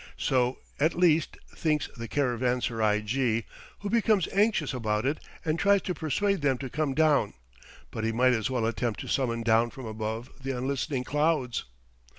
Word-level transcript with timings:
So, 0.17 0.57
at 0.79 0.95
least, 0.95 1.37
thinks 1.53 1.87
the 1.95 2.07
caravanserai 2.07 3.03
jee, 3.03 3.45
who 3.81 3.89
becomes 3.91 4.27
anxious 4.33 4.73
about 4.73 5.05
it 5.05 5.19
and 5.45 5.59
tries 5.59 5.83
to 5.83 5.93
persuade 5.93 6.41
them 6.41 6.57
to 6.57 6.71
come 6.71 6.95
down; 6.95 7.35
but 7.91 8.03
he 8.03 8.11
might 8.11 8.33
as 8.33 8.49
well 8.49 8.65
attempt 8.65 8.99
to 9.01 9.07
summon 9.07 9.43
down 9.43 9.69
from 9.69 9.85
above 9.85 10.31
the 10.41 10.57
unlistening 10.57 11.03
clouds. 11.03 11.65